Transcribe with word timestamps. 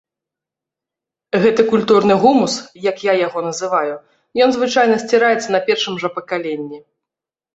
Гэты 1.43 1.61
культурны 1.71 2.15
гумус, 2.23 2.55
як 2.89 2.97
я 3.09 3.13
яго 3.27 3.39
называю, 3.49 3.95
ён 4.45 4.49
звычайна 4.55 4.95
сціраецца 5.05 5.49
на 5.57 5.63
першым 5.67 5.93
жа 6.05 6.09
пакаленні. 6.19 6.79